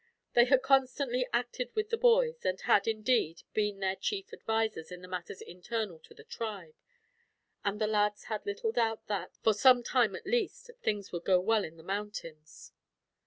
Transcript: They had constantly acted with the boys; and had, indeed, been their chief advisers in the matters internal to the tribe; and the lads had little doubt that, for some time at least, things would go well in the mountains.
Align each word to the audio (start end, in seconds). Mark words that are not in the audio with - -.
They 0.33 0.45
had 0.45 0.63
constantly 0.63 1.27
acted 1.31 1.75
with 1.75 1.91
the 1.91 1.95
boys; 1.97 2.43
and 2.43 2.59
had, 2.61 2.87
indeed, 2.87 3.43
been 3.53 3.79
their 3.81 3.95
chief 3.95 4.33
advisers 4.33 4.91
in 4.91 5.03
the 5.03 5.07
matters 5.07 5.41
internal 5.43 5.99
to 5.99 6.15
the 6.15 6.23
tribe; 6.23 6.73
and 7.63 7.79
the 7.79 7.85
lads 7.85 8.23
had 8.23 8.43
little 8.43 8.71
doubt 8.71 9.05
that, 9.05 9.37
for 9.43 9.53
some 9.53 9.83
time 9.83 10.15
at 10.15 10.25
least, 10.25 10.71
things 10.81 11.11
would 11.11 11.23
go 11.25 11.39
well 11.39 11.63
in 11.63 11.77
the 11.77 11.83
mountains. 11.83 12.71